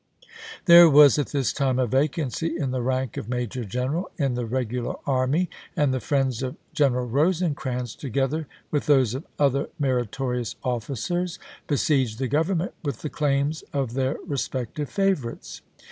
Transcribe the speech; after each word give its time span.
There 0.65 0.89
was 0.89 1.19
at 1.19 1.27
this 1.27 1.53
time 1.53 1.77
a 1.77 1.85
vacancy 1.85 2.57
in 2.57 2.71
the 2.71 2.81
rank 2.81 3.17
of 3.17 3.29
major 3.29 3.63
general 3.63 4.09
in 4.17 4.33
the 4.33 4.47
regular 4.47 4.95
army, 5.05 5.47
and 5.77 5.93
the 5.93 5.99
friends 5.99 6.41
of 6.41 6.55
General 6.73 7.05
Rosecrans, 7.07 7.93
together 7.93 8.47
with 8.71 8.87
those 8.87 9.13
of 9.13 9.27
other 9.37 9.69
meritorious 9.77 10.55
officers, 10.63 11.37
besieged 11.67 12.17
the 12.17 12.27
Government 12.27 12.73
with 12.83 13.01
the 13.03 13.09
claims 13.11 13.63
of 13.73 13.93
their 13.93 14.17
respective 14.25 14.89
favorites. 14.89 15.61